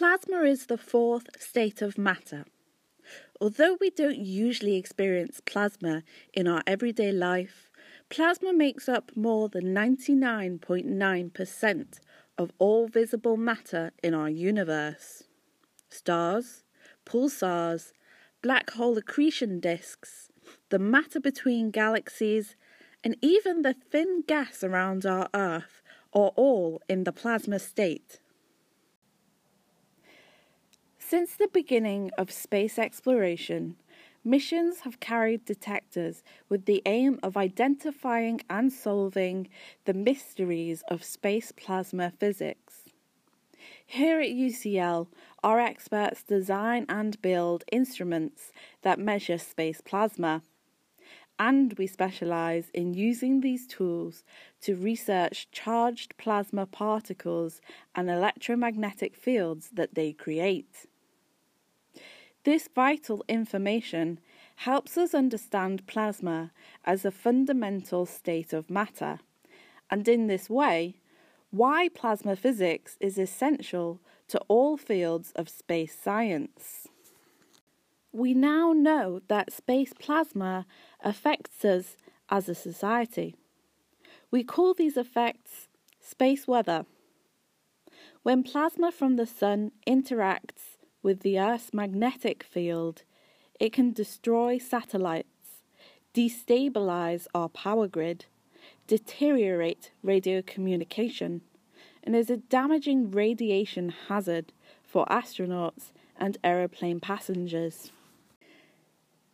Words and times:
Plasma 0.00 0.40
is 0.44 0.64
the 0.64 0.78
fourth 0.78 1.26
state 1.38 1.82
of 1.82 1.98
matter. 1.98 2.46
Although 3.38 3.76
we 3.78 3.90
don't 3.90 4.16
usually 4.16 4.76
experience 4.76 5.42
plasma 5.44 6.04
in 6.32 6.48
our 6.48 6.62
everyday 6.66 7.12
life, 7.12 7.68
plasma 8.08 8.54
makes 8.54 8.88
up 8.88 9.14
more 9.14 9.50
than 9.50 9.74
99.9% 9.74 12.00
of 12.38 12.50
all 12.58 12.88
visible 12.88 13.36
matter 13.36 13.90
in 14.02 14.14
our 14.14 14.30
universe. 14.30 15.24
Stars, 15.90 16.64
pulsars, 17.04 17.92
black 18.40 18.70
hole 18.70 18.96
accretion 18.96 19.60
disks, 19.60 20.30
the 20.70 20.78
matter 20.78 21.20
between 21.20 21.70
galaxies, 21.70 22.56
and 23.04 23.18
even 23.20 23.60
the 23.60 23.74
thin 23.74 24.24
gas 24.26 24.64
around 24.64 25.04
our 25.04 25.28
Earth 25.34 25.82
are 26.14 26.32
all 26.36 26.80
in 26.88 27.04
the 27.04 27.12
plasma 27.12 27.58
state. 27.58 28.18
Since 31.10 31.34
the 31.34 31.48
beginning 31.48 32.12
of 32.16 32.30
space 32.30 32.78
exploration, 32.78 33.74
missions 34.22 34.82
have 34.82 35.00
carried 35.00 35.44
detectors 35.44 36.22
with 36.48 36.66
the 36.66 36.82
aim 36.86 37.18
of 37.20 37.36
identifying 37.36 38.42
and 38.48 38.72
solving 38.72 39.48
the 39.86 39.92
mysteries 39.92 40.84
of 40.86 41.02
space 41.02 41.50
plasma 41.50 42.12
physics. 42.16 42.84
Here 43.84 44.20
at 44.20 44.28
UCL, 44.28 45.08
our 45.42 45.58
experts 45.58 46.22
design 46.22 46.86
and 46.88 47.20
build 47.20 47.64
instruments 47.72 48.52
that 48.82 49.00
measure 49.00 49.38
space 49.38 49.80
plasma. 49.80 50.42
And 51.40 51.76
we 51.76 51.88
specialise 51.88 52.70
in 52.72 52.94
using 52.94 53.40
these 53.40 53.66
tools 53.66 54.22
to 54.60 54.76
research 54.76 55.48
charged 55.50 56.16
plasma 56.18 56.66
particles 56.66 57.60
and 57.96 58.08
electromagnetic 58.08 59.16
fields 59.16 59.70
that 59.72 59.96
they 59.96 60.12
create. 60.12 60.86
This 62.44 62.68
vital 62.74 63.22
information 63.28 64.18
helps 64.56 64.96
us 64.96 65.14
understand 65.14 65.86
plasma 65.86 66.52
as 66.84 67.04
a 67.04 67.10
fundamental 67.10 68.06
state 68.06 68.54
of 68.54 68.70
matter, 68.70 69.18
and 69.90 70.08
in 70.08 70.26
this 70.26 70.48
way, 70.48 70.96
why 71.50 71.88
plasma 71.88 72.36
physics 72.36 72.96
is 73.00 73.18
essential 73.18 74.00
to 74.28 74.38
all 74.48 74.76
fields 74.76 75.32
of 75.36 75.48
space 75.48 75.98
science. 75.98 76.88
We 78.12 78.32
now 78.32 78.72
know 78.72 79.20
that 79.28 79.52
space 79.52 79.92
plasma 79.98 80.66
affects 81.00 81.64
us 81.64 81.96
as 82.30 82.48
a 82.48 82.54
society. 82.54 83.34
We 84.30 84.44
call 84.44 84.74
these 84.74 84.96
effects 84.96 85.68
space 86.00 86.46
weather. 86.46 86.86
When 88.22 88.42
plasma 88.42 88.92
from 88.92 89.16
the 89.16 89.26
Sun 89.26 89.72
interacts 89.86 90.76
with 91.02 91.20
the 91.20 91.38
Earth's 91.38 91.72
magnetic 91.72 92.42
field, 92.42 93.02
it 93.58 93.72
can 93.72 93.92
destroy 93.92 94.58
satellites, 94.58 95.62
destabilize 96.14 97.26
our 97.34 97.48
power 97.48 97.86
grid, 97.86 98.26
deteriorate 98.86 99.90
radio 100.02 100.42
communication, 100.42 101.42
and 102.02 102.16
is 102.16 102.30
a 102.30 102.36
damaging 102.36 103.10
radiation 103.10 103.92
hazard 104.08 104.52
for 104.82 105.06
astronauts 105.06 105.92
and 106.18 106.38
aeroplane 106.42 107.00
passengers. 107.00 107.92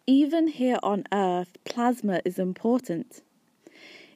Even 0.06 0.46
here 0.46 0.78
on 0.82 1.04
Earth, 1.12 1.56
plasma 1.64 2.20
is 2.24 2.38
important. 2.38 3.22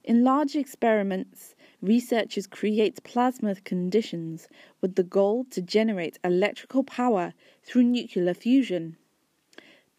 In 0.04 0.22
large 0.22 0.54
experiments, 0.54 1.54
researchers 1.82 2.46
create 2.46 3.02
plasma 3.04 3.54
conditions 3.56 4.48
with 4.80 4.94
the 4.94 5.02
goal 5.02 5.44
to 5.50 5.62
generate 5.62 6.18
electrical 6.24 6.84
power 6.84 7.32
through 7.62 7.84
nuclear 7.84 8.34
fusion. 8.34 8.96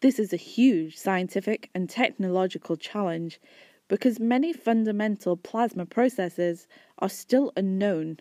This 0.00 0.18
is 0.18 0.32
a 0.32 0.36
huge 0.36 0.96
scientific 0.96 1.70
and 1.74 1.88
technological 1.88 2.76
challenge 2.76 3.40
because 3.88 4.18
many 4.18 4.52
fundamental 4.52 5.36
plasma 5.36 5.86
processes 5.86 6.66
are 6.98 7.08
still 7.08 7.52
unknown. 7.56 8.18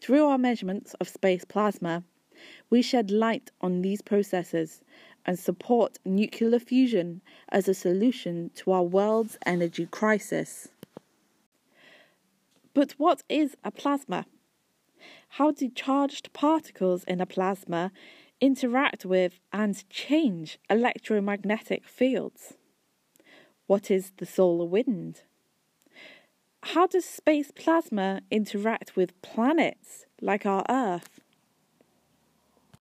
Through 0.00 0.26
our 0.26 0.38
measurements 0.38 0.94
of 1.00 1.08
space 1.08 1.44
plasma, 1.44 2.04
we 2.70 2.82
shed 2.82 3.10
light 3.10 3.50
on 3.60 3.82
these 3.82 4.02
processes 4.02 4.82
and 5.26 5.38
support 5.38 5.98
nuclear 6.04 6.58
fusion 6.58 7.22
as 7.48 7.68
a 7.68 7.74
solution 7.74 8.50
to 8.56 8.72
our 8.72 8.82
world's 8.82 9.38
energy 9.46 9.86
crisis. 9.86 10.68
But 12.74 12.92
what 12.98 13.22
is 13.28 13.56
a 13.62 13.70
plasma? 13.70 14.26
How 15.30 15.52
do 15.52 15.68
charged 15.68 16.32
particles 16.32 17.04
in 17.04 17.20
a 17.20 17.26
plasma 17.26 17.92
interact 18.40 19.04
with 19.04 19.40
and 19.52 19.88
change 19.88 20.58
electromagnetic 20.68 21.86
fields? 21.86 22.54
What 23.66 23.90
is 23.90 24.12
the 24.16 24.26
solar 24.26 24.66
wind? 24.66 25.22
How 26.62 26.86
does 26.86 27.04
space 27.04 27.52
plasma 27.52 28.22
interact 28.30 28.96
with 28.96 29.20
planets 29.22 30.06
like 30.20 30.44
our 30.44 30.64
Earth? 30.68 31.20